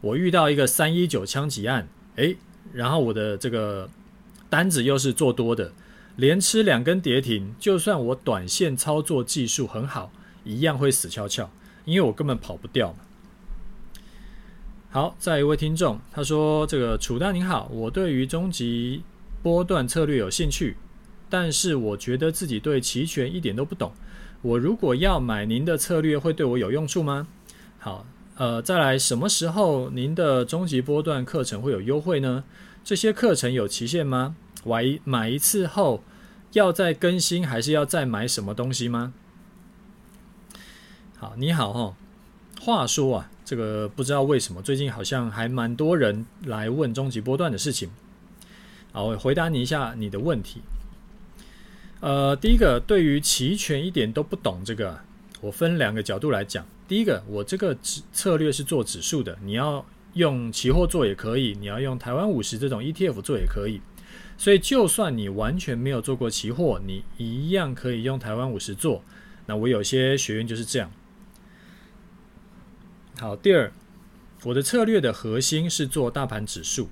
[0.00, 2.36] 我遇到一个三一九枪击案，诶，
[2.72, 3.90] 然后我的这个
[4.48, 5.72] 单子又是做多的，
[6.14, 10.12] 连吃两根跌停，就算我短线操作技术很好。
[10.44, 11.50] 一样会死翘翘，
[11.84, 12.98] 因为我根本跑不掉嘛。
[14.90, 19.02] 好，再一位听众，他说：“这个楚大您好，我对于终极
[19.42, 20.76] 波段策略有兴趣，
[21.28, 23.92] 但是我觉得自己对期权一点都不懂。
[24.42, 27.28] 我如果要买您的策略，会对我有用处吗？”
[27.78, 32.42] 好，呃，再来，什么时候您的终极波段课程会有优惠呢？
[32.82, 34.34] 这些课程有期限吗？
[34.64, 36.02] 买买一次后
[36.52, 39.12] 要再更新，还是要再买什么东西吗？
[41.20, 41.94] 好，你好哈。
[42.62, 47.90] 话说啊，这个不知道为什么最近好像还蛮多人来问终极波段的事情。
[48.90, 50.62] 好，我回答你一下你的问题。
[52.00, 54.98] 呃，第一个，对于期权一点都不懂，这个
[55.42, 56.66] 我分两个角度来讲。
[56.88, 57.76] 第一个，我这个
[58.14, 63.82] 策略是做指数的，你要用期货做也可以，你要用台湾五十这种 ETF 做也可以。
[64.38, 69.04] 所以，就算你完全没有做过期货，你一样可以用台湾五十做。
[69.44, 70.90] 那我有些学员就是这样。
[73.20, 73.70] 好，第二，
[74.44, 76.88] 我的策略的核心是做大盘指数，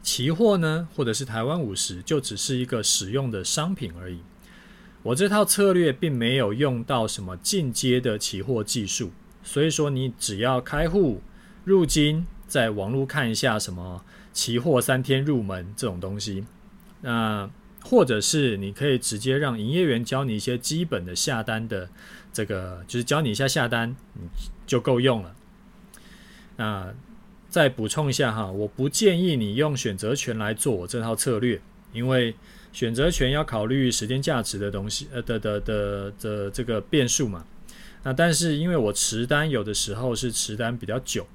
[0.00, 4.20] 期货呢，或者是台湾五十，就只是一个使用的商品而已。
[5.02, 9.10] 我这套策略并没有用到什么进阶的期货技术，
[9.42, 11.20] 所以说你只要开户
[11.64, 16.44] 入金，在网络看一下什么期货三天入门这种东西，
[17.00, 17.50] 那
[17.88, 21.88] 或者是你可以直接让营业员教你一些基本的下单的。
[22.32, 24.28] 这个就是教你一下下单，你
[24.66, 25.34] 就够用了。
[26.58, 26.92] 那
[27.48, 31.58] 再补充一下哈，我不建议你用选择权来做我这套策略，
[31.94, 32.34] 因为
[32.74, 37.46] 选择权要考虑时间价值的东西，呃的的的的这个变数嘛。
[38.02, 41.26] 那但是因为我持单有的时候是持单比较久，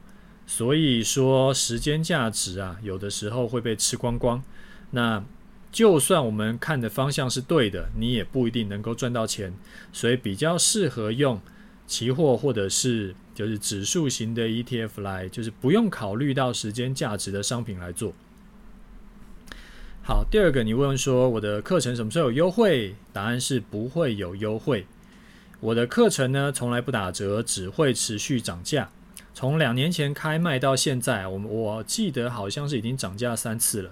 [0.46, 4.44] 所以说时间价值啊，有的时候会被吃光光。
[4.92, 5.24] 那
[5.72, 9.54] 就算我们看的方向是对的，你也不一定能够赚到钱，
[9.94, 11.40] 所以比较适合用
[11.88, 18.14] 期货或者是就是指数型的 ETF 来，就是不用考虑到时间价值的商品来做。
[20.04, 22.96] 好，第二个你问说我的课程什么时候有优惠？
[23.14, 24.86] 答案是不会有优惠。
[25.62, 28.90] 我的课程呢，从来不打折，只会持续涨价。
[29.34, 33.92] 从两年前开卖到现在，我我记得好像是已经涨价三次了。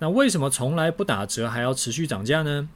[0.00, 2.68] 那为什么从来不打折还要持续涨价呢？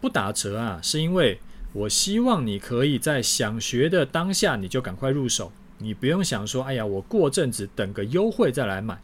[0.00, 1.40] 不打折啊，是因为
[1.72, 9.00] 我希望你可以在想学的当下你就赶快入手，你不用想说，哎呀，我过阵子等个优惠再来买，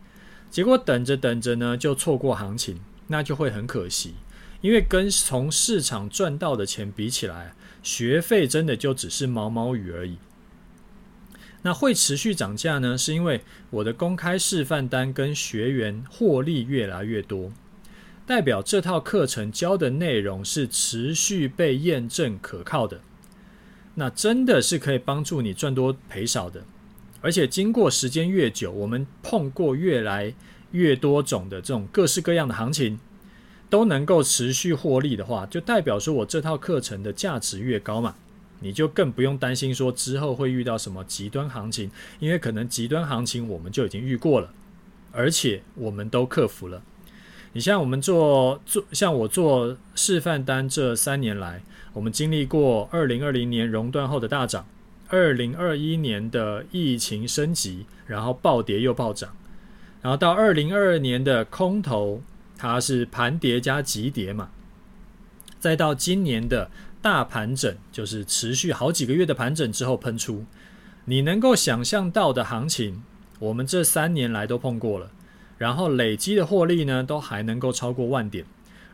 [0.50, 4.14] 结果等着等着呢就错过行情，那就会很可惜。
[4.60, 10.18] 因为跟从市场赚到的钱比起来，学费真的就只是毛毛雨而已。
[11.62, 12.96] 那会持续涨价呢？
[12.96, 17.52] 是因为我的公开示范单跟学员获利越来越多。
[18.26, 23.00] 代表这套课程教的内容是持续被验证可靠的。
[23.96, 26.62] 那真的是可以帮助你赚多赔少的，
[27.20, 30.32] 而且经过时间越久，我们碰过越来
[30.70, 33.00] 越多种的这种各式各样的行情，
[33.68, 38.14] 都能够持续获利的话，就代表说我这套课程的价值越高嘛，
[38.60, 44.52] 你就更不用担心说之后会遇到什么极端行情，因为可能极端行情我们就已经遇过了，
[45.12, 46.82] 而且我们都克服了。
[47.52, 54.66] 你像我们做做，像我做示范单这三年来，我们经历过二零二零年熔断后的大涨，
[55.08, 59.34] 二零二一年的疫情升级，然后暴跌又暴涨，
[60.00, 62.22] 然后到二零二二年的空头，
[62.56, 64.50] 它是盘跌加急跌嘛，
[65.58, 66.70] 再到今年的
[67.02, 70.44] 大盘整，就是持续好几个月的盘整之后喷出，
[71.06, 73.02] 你能够想象到的行情，
[73.38, 75.10] 我们这三年来都碰过了。
[75.56, 78.46] 然后累积的获利呢，都还能够超过万点，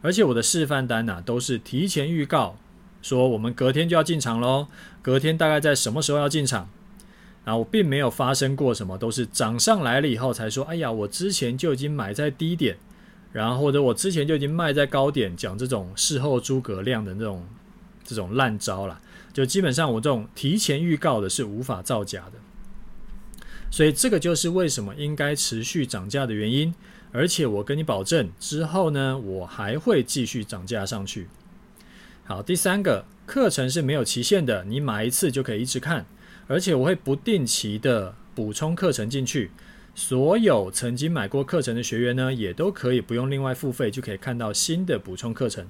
[0.02, 2.58] 而且我的示范单呐、都是提前预告，
[3.00, 4.66] 说我们隔天就要进场喽，
[5.00, 6.68] 隔天大概在什么时候要进场，
[7.44, 12.76] 然后我并没有发生过什么，都是涨上来了以后才说，哎呀，我之前就已经买在低点，
[13.32, 17.46] 然后或者我之前就已经卖在高点，讲这种事后诸葛亮的那种
[18.06, 19.00] 这种烂招啦，
[19.32, 22.38] 就基本上我这种提前预告的是无法造假的。
[23.70, 26.72] 所以这个就是为什么应该持续涨价的原因，
[27.12, 31.28] 而且我跟你保证，之后呢，我还会继续涨价上去。
[32.24, 36.06] 好，第三个课程是没有期限的，你买一次就可以一直看，
[36.46, 39.50] 而且我会不定期的补充课程进去。
[39.94, 45.66] 所有曾经买过课程的学员呢，也都可以不用另外付费就可以看到新的补充课程。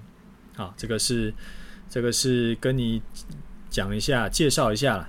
[0.56, 1.32] 好，这个是
[1.88, 3.00] 这个是跟你
[3.70, 5.08] 讲一下，介绍一下了。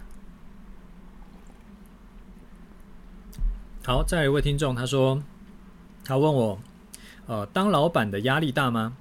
[3.84, 5.22] 好，再一位听众，他说，
[6.04, 6.60] 他问我，
[7.26, 8.98] 呃，当老板的压力大吗？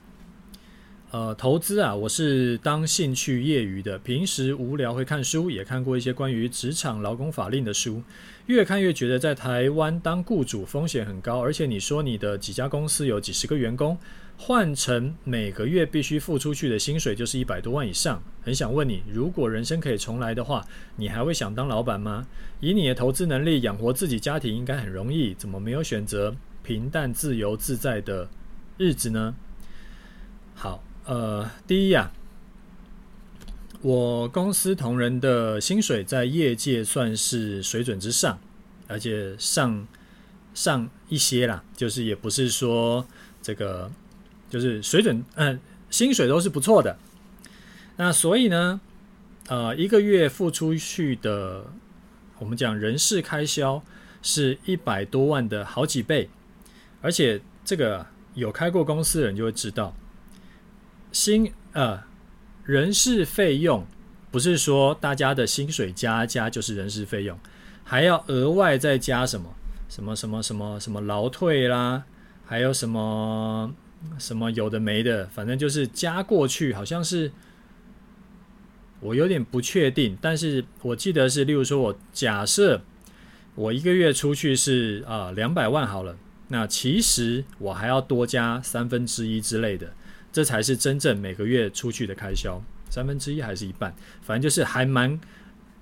[1.13, 8.03] 呃，投资啊，我是当兴趣业余的，平时无聊会看书，也看过一些关于职场劳工法令的书，
[8.47, 13.97] 越看越觉得在台湾当雇主风险很高，而且你说你的几家公司有几十个员工。
[14.39, 20.65] 换成每个月必须付出去的薪水就是一百多万以上，很想问你，如果人生可以重来的话，
[20.97, 22.29] 你还会想当老板吗？
[22.61, 28.29] 以你的投资能力养活自己家庭应该很容易，怎么没有选择平淡、自由自在的
[28.77, 29.35] 日子呢？
[30.55, 32.13] 好，呃，第一呀、啊，
[33.81, 38.39] 我公司同仁的薪水在业界算是水准之上，
[38.87, 39.89] 而且上
[40.53, 43.07] 上一些啦，就是也不是说
[43.41, 43.91] 这个。
[44.49, 45.59] 就是水准，嗯、
[45.91, 46.97] 薪水都是不错的。
[47.97, 48.81] 那所以呢，
[49.49, 51.65] 呃，一个月付出去的，
[52.39, 53.83] 我们讲人事开销
[54.23, 56.29] 是一百多万的好几倍。
[57.01, 59.95] 而且这个有开过公司的人就会知道，
[61.11, 62.03] 薪呃
[62.65, 63.87] 人事费用
[64.31, 67.39] 不是说大家的薪水加加就是人事费用，
[67.83, 69.55] 还要额外再加什么
[69.89, 72.05] 什么什么什么什么劳退啦，
[72.45, 73.75] 还有什么。
[74.19, 77.31] 什么有的没的，反正就是加过去，好像是
[79.01, 82.83] 我有点不确定，但是我记得是，例如说我假设
[83.55, 86.17] 我一个月出去是啊两百万好了，
[86.49, 89.93] 那其实我还要多加三分之一之类的，
[90.33, 95.21] 这才是真正每个月出去的开销，三分之一还是一半，反正就是还蛮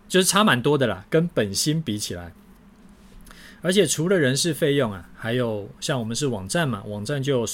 [0.09, 2.33] 就是差蛮多的啦，跟本薪比起来。
[3.63, 7.47] 而且除了人事费用啊，还有像我们是网站嘛，网站就有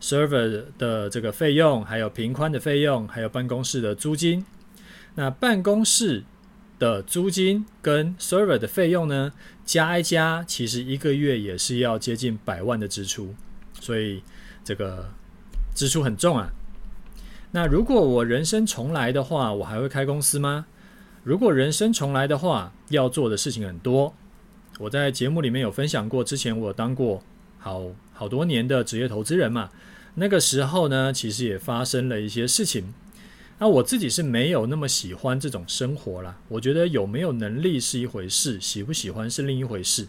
[0.00, 4.44] server 的这个费用，还有平宽的费用，还有办公室的租金。
[5.14, 6.24] 那办公室
[6.78, 9.32] 的租金跟 server 的费用呢，
[9.64, 13.34] 加一加，其实一个月也是要接近百万的支出，
[13.80, 14.22] 所以
[14.62, 15.10] 这个
[15.74, 16.50] 支出很重啊。
[17.52, 20.66] 那如果我人生重来的话，我还会开公司吗？
[21.24, 24.14] 如果人生重来的话，要做的事情很多。
[24.78, 27.22] 我在节目里面有分享过，之前我当过
[27.58, 29.70] 好好多年的职业投资人嘛。
[30.14, 32.92] 那个时候呢，其实也发生了一些事情。
[33.58, 36.38] 那我自己是没有那么喜欢这种生活啦。
[36.48, 40.08] 我觉得有没有能力是一回事，喜不喜欢是另一回事。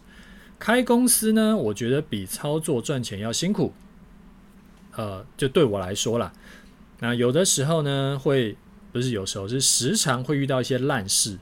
[0.59, 3.73] 开公司呢，我觉得比操作赚钱要辛苦。
[4.95, 6.33] 呃，就对我来说啦，
[6.99, 8.57] 那有的时候呢，会
[8.91, 11.37] 不是有时候，是时常会遇到一些烂事，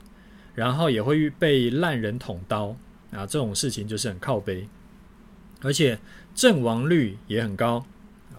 [0.54, 2.76] 然后也会被烂人捅刀。
[3.12, 4.68] 啊，这种事情就是很靠背，
[5.62, 5.98] 而且
[6.36, 7.86] 阵亡率也很高，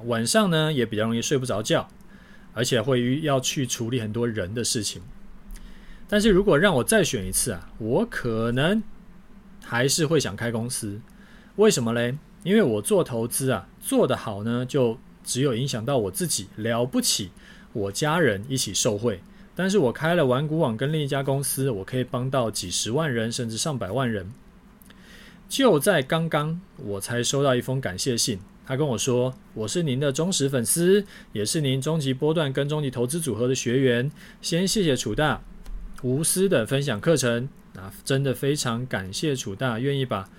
[0.06, 1.90] 晚上呢也比较容易睡不着觉，
[2.54, 5.02] 而且会要去处理很多人的事情。
[6.08, 8.84] 但是如果让我再选一次啊，我可能
[9.64, 11.02] 还是会想开公司。
[11.56, 12.16] 为什么嘞？
[12.44, 17.32] 因为我做投资啊，做得好呢，就只有影响到我自己，了不起，
[17.74, 19.22] 我家人一起受惠。
[19.56, 24.32] 但是我开了玩股网跟另一家公司，我可以帮到几十万人，甚至上百万人。
[25.50, 28.40] 就在刚刚，我才收到一封感谢信。
[28.66, 34.12] 他跟我说：“我是您的忠实粉丝，也是您终极波段跟终极投资组合的学员。
[34.42, 35.42] 先谢谢楚大
[36.02, 40.30] 无私的分享课程啊，真的非常感谢楚大愿意把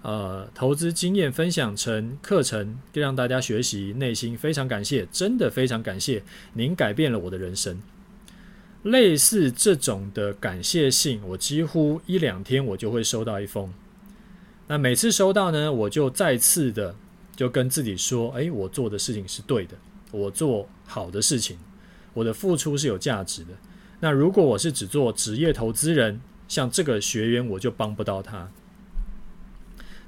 [0.00, 3.92] 呃投资经验分享成课程，让大家学习。
[3.98, 6.22] 内心非常感谢，真的非常感谢
[6.54, 7.82] 您改变了我的人生。
[8.82, 13.70] 类似这种的感谢信，我几乎一两天我就会收到一封。
[14.66, 16.94] 那每次收到呢，我就再次的。”
[17.36, 19.76] 就跟自己说：“诶，我做的事情是对的，
[20.12, 21.58] 我做好的事情，
[22.12, 23.50] 我的付出是有价值的。
[23.98, 28.48] 那如果我是只做职业投资人，像这个学员，我就帮不到他。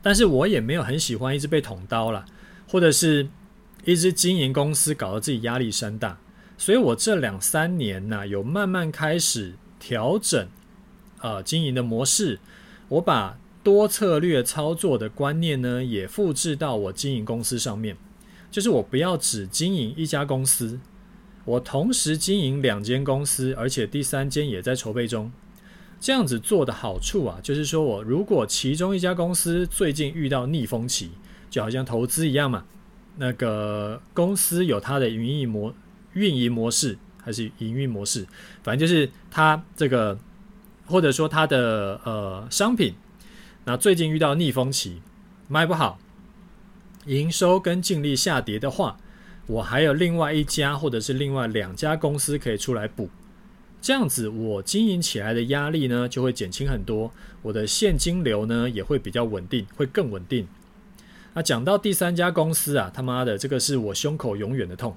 [0.01, 2.25] 但是我也没有很喜欢一直被捅刀了，
[2.69, 3.27] 或者是
[3.85, 6.17] 一直经营公司搞得自己压力山大。
[6.57, 10.47] 所以我这两三年呢，有慢慢开始调整，
[11.23, 12.39] 呃，经营的模式，
[12.87, 13.37] 我把。”
[13.67, 17.97] 多策略操作的观念呢，也复制到我经营公司上面。
[18.49, 20.79] 就是我不要只经营一家公司，
[21.45, 25.33] 我同时经营两间公司，而且第三间也在筹备中。
[25.99, 31.11] 这样子做的好处啊，就是说我如果其中一家公司最近遇到逆风期，
[31.51, 32.64] 就好像投资一样嘛，
[33.17, 35.75] 那个公司有它的运营模
[36.12, 38.25] 运营模式还是营运模式，
[38.62, 40.17] 反正就是它这个
[40.85, 42.95] 或者说它的呃商品。
[43.69, 45.03] 那最近遇到逆风期，
[45.49, 45.99] 卖不好，
[47.07, 48.97] 营收跟净利下跌的话，
[49.49, 53.11] 我还有另外一家或者是另外两家公司可以出来补，
[53.83, 57.11] 这样子我经营起来的压力呢就会减轻很多，
[57.43, 60.47] 我的现金流呢也会比较稳定，会更稳定。
[61.35, 64.97] 那讲到第三家公司啊，他妈的这个是我胸口永远的痛。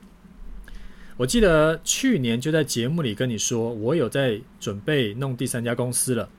[1.17, 6.29] 我记得去年就在节目里跟你说，我有在准备弄第三家公司了。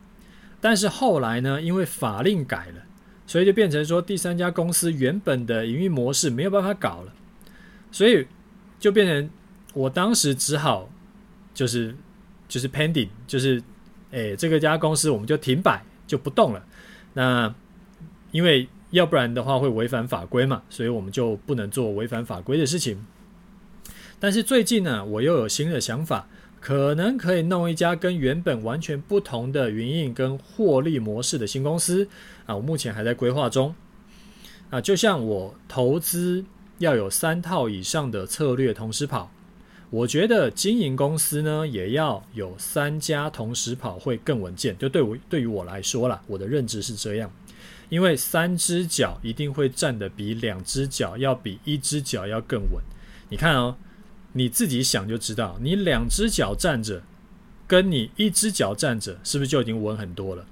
[0.60, 2.82] 但是后来呢，因为法令改了，
[3.26, 7.12] 所以就变成说第三家公司原本的营运模式没有办法搞了，
[7.90, 8.26] 所以
[8.78, 9.30] 就变成
[9.72, 10.90] 我当时只好
[11.54, 11.96] 就是
[12.46, 13.62] 就是 pending，就是
[14.10, 16.62] 诶这个家公司我们就停摆就不动了。
[17.14, 17.54] 那
[18.30, 23.06] 因为要不然的话会违反法规嘛，所以我们就不能做违反法规的事情。
[24.18, 26.28] 但是最近呢，我又有新的想法。
[26.60, 32.06] 可能可以弄一家跟原本完全不同的营运跟获利模式的新公司
[32.44, 33.74] 啊，我目前还在规划中
[34.68, 34.78] 啊。
[34.78, 36.44] 就像我投资
[36.76, 39.32] 要有三套以上的策略同时跑，
[39.88, 44.76] 我觉得经营公司呢也要有三家同时跑会更稳健。
[44.76, 47.32] 就对我对于我来说啦，我的认知是这样，
[47.88, 52.82] 因为三只脚一定会站得比两只脚要比一只脚要更稳。
[53.30, 53.74] 你看哦。
[54.32, 57.02] 你自己想就知道，你两只脚站着，
[57.66, 60.46] 跟你一只脚站着，是不是就已经稳很多了？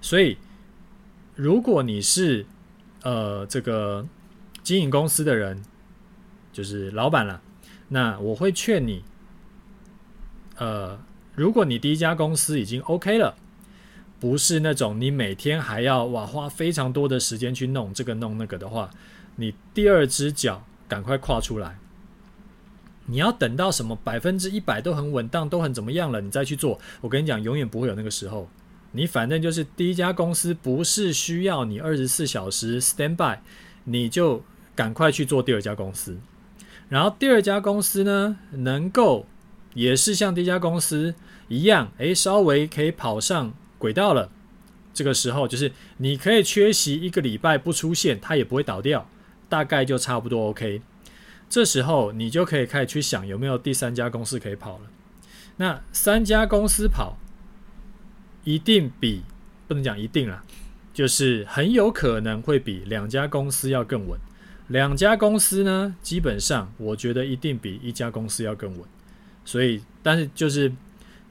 [0.00, 0.36] 所以，
[1.34, 2.44] 如果你是
[3.02, 4.06] 呃这个
[4.62, 5.62] 经营公司的人，
[6.52, 7.40] 就是老板了，
[7.88, 9.02] 那我会劝你，
[10.56, 11.00] 呃，
[11.34, 13.34] 如果你第一家公司已经 OK 了，
[14.20, 18.90] 不是那种你每天还要哇花非常多的时间去弄这个弄那个的话，
[19.36, 21.78] 你第二只脚赶快跨出来。
[23.06, 26.78] 你要等到什么百分之一百都很稳当，都很怎么样了，你再去做。
[27.00, 28.48] 我跟你讲，永远不会有那个时候。
[28.92, 33.38] 你反正就是第一家公司不是需要你二十四小时 stand by，
[33.84, 34.44] 你就
[34.74, 36.18] 赶快去做第二家公司。
[36.88, 39.26] 然后第二家公司呢，能够
[39.72, 41.14] 也是像第一家公司
[41.48, 44.30] 一样，诶，稍微可以跑上轨道了。
[44.92, 49.08] 这个时候就是你可以缺席一个礼拜不出现，它也不会倒掉，
[49.48, 50.82] 大概就差不多 OK。
[51.52, 54.84] 这时候你就可以开始去想有没有第三家公司可以跑了。
[55.56, 57.18] 那三家公司跑，
[58.42, 59.22] 一定比
[59.68, 60.42] 不能讲一定啦，
[60.94, 64.18] 就是很有可能会比两家公司要更稳。
[64.68, 68.88] 两家公司呢，基本上我觉得一定比一家公司要更稳。
[69.44, 70.72] 所以，但是就是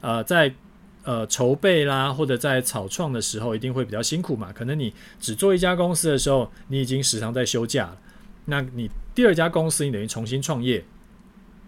[0.00, 0.54] 呃，在
[1.02, 4.52] 呃筹备啦，或者在草创的时候，一定会比较辛苦嘛。
[4.52, 7.98] 可能你只做一家公司的时候，你已经时常在休假了。
[8.46, 10.84] 那你第二家公司，你等于重新创业，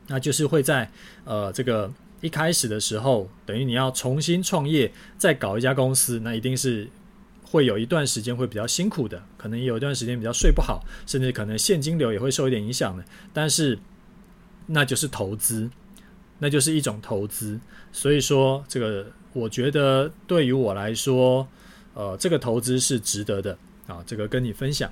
[0.08, 0.90] 那就是会在
[1.24, 6.88] 呃这个一开始的时候，等于你要重新创业，再搞一家公司，那一定是
[7.44, 13.04] 会有一段时间会比较辛苦的，可能有一段时间比较睡不好，甚至可能现金流也会受一点影响的。
[13.32, 13.78] 但是
[14.66, 15.70] 那就是投资，
[16.38, 17.60] 那就是一种投资。
[17.92, 21.46] 所以说，这个我觉得对于我来说，
[21.94, 23.56] 呃，这个投资是值得的
[23.86, 24.02] 啊。
[24.04, 24.90] 这个跟你分享。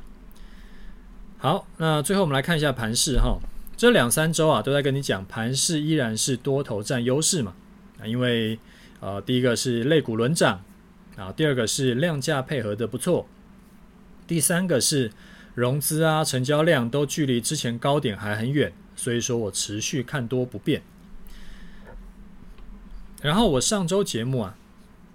[1.43, 3.37] 好，那最后我们来看一下盘势哈。
[3.77, 7.53] 这两三周啊，都在跟你讲盘势依然是多头占优势嘛。
[8.01, 8.61] 啊，因为
[9.01, 10.63] 呃，第一个是类股轮涨
[11.17, 13.27] 啊，第二个是量价配合的不错，
[14.25, 15.11] 第三个是
[15.57, 20.83] 融资啊、成交量都距离之前高点还很远，所以说我持续看多不变。
[23.21, 24.57] 然后我上周节目啊，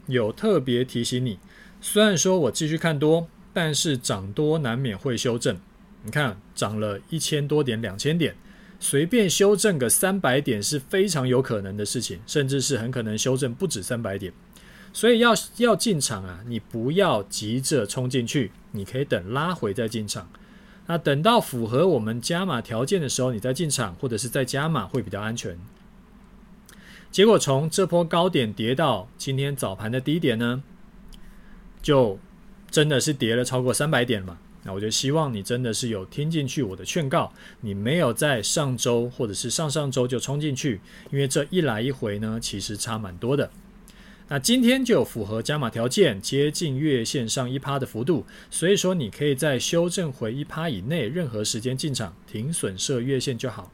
[0.08, 1.40] 有特别提醒你，
[1.80, 5.58] 虽然说我继续看多，但是涨多难免会修正。
[6.08, 8.34] 你看，涨了一千多点、两千点。
[8.80, 14.32] 随便修正个三百点是非常有可能的事情，甚至是很可能修正不止三百点。
[14.94, 20.30] 所以要要进场啊，你不要急着冲进去，你可以等拉回再进场。
[20.86, 25.60] 那等到符合我们加码条件的时候，你再进场，或者是再加码会比较安全。
[27.12, 30.64] 结果从这波高点跌到今天早盘的低点呢，
[31.82, 32.18] 就
[32.72, 34.38] 真的是跌了超过三百点嘛。
[34.64, 37.32] 那我就希望你真的是有听进去我的劝告，
[37.62, 40.82] 你没有在上周或者是上上周就冲进去，
[41.12, 43.50] 因为这一来一回呢，其实差蛮多的。
[44.30, 53.72] 那今天就符合加码条件，接近月线上一趴的幅度，所以说你可以在修正回一趴以内，任何时间进场，停损设月线就好。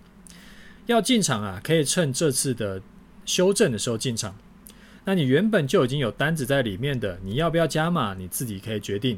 [0.86, 2.79] 要进场啊，可以趁这次的
[3.25, 4.38] 修正的时候进场。
[5.05, 9.17] 那你原本就已经有单子在里面的，你要不要加码，你自己可以决定。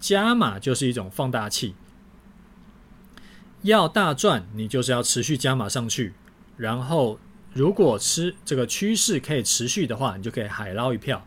[0.00, 1.74] 加码就是一种放大器，
[3.62, 6.14] 要大赚，你就是要持续加码上去。
[6.56, 7.18] 然后，
[7.52, 11.24] 如果吃这个趋势可以持续的话，你就可以海捞一票。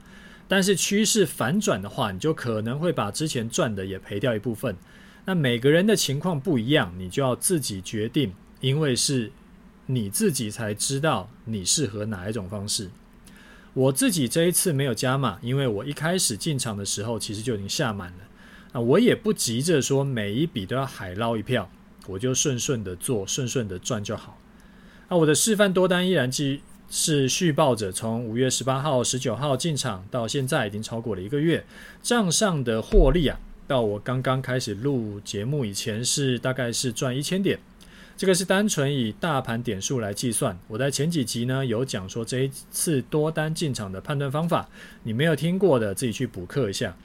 [0.48, 4.76] 但是趋势反转的话，你就可能会把之前赚的也赔掉一部分。
[5.24, 9.32] 那每个人的情况不一样，你就要自己决定，因为是
[9.86, 12.90] 你自己才知道你适合哪一种方式。
[13.74, 18.18] 我自己这一次没有加码，因为我一开始进场的时候其实就已经下满了。
[18.72, 21.70] 啊，我也不急着说每一笔都要海捞一票，
[22.08, 24.38] 我就顺顺的做，顺顺的赚就好。
[25.10, 31.66] 那我的示范多单依然继是续报着，从五月十八号、十九号进场到现在已经超过了一个月，
[32.02, 37.60] 账上的获利啊，到我刚刚开始录节目以前是大概是赚一千点，
[38.16, 40.58] 这个是单纯以大盘点数来计算。
[40.70, 44.70] 我在前几集呢有讲说这一次多单进场的判断方法，
[45.04, 46.96] 你没有听过的自己去补课一下。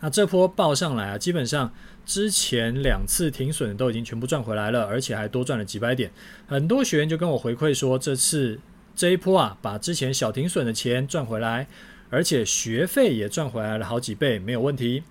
[0.00, 1.72] 那这波报上来啊，基本上
[2.04, 6.10] 之前两次停损都已经全部赚回来了，而且还多赚了几百点。
[6.46, 8.60] 很多学员就跟我回馈说，这次
[8.94, 11.66] 这一波啊，把之前小停损的钱赚回来，
[12.10, 15.02] 而且学费也赚回来了好几倍，没有问题。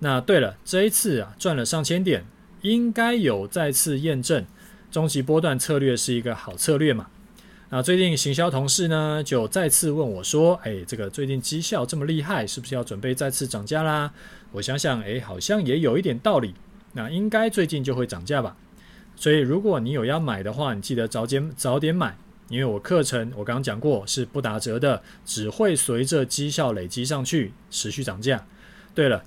[0.00, 2.24] 那对了，这一次啊赚了上千点，
[2.62, 4.44] 应该有再次验证
[4.90, 7.08] 终极波段策略是一个好策略嘛。
[7.68, 14.12] 那最近行销同事呢，就再次问我说：“哎，这个最近绩效这么厉害，是不是要准备再次涨价啦？”
[14.52, 16.54] 我想想，哎，好像也有一点道理。
[16.92, 18.56] 那应该最近就会涨价吧？
[19.16, 22.16] 所以如果你有要买的话，你记得早点早点买，
[22.48, 28.46] 因为我课程我刚刚讲过是不打折的，只会随着绩效累积上去持续涨价。
[28.94, 29.24] 对了。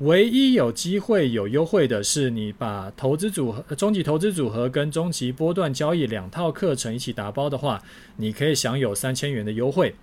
[0.00, 7.82] 唯一有机会有优惠的是，你把投资组合、中级投资组合跟中级波段交易两套课程一起打包的话，
[8.16, 9.94] 你可以享有三千元的优惠。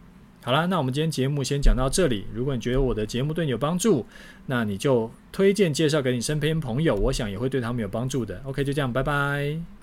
[0.44, 2.26] 好啦，那我们今天节目先讲到这里。
[2.34, 4.06] 如果你觉得我的节目对你有帮助，
[4.48, 8.42] 那你就推荐介绍给你身边朋友，我想也会对他们有帮助的。
[8.46, 9.64] OK，就这样，拜拜。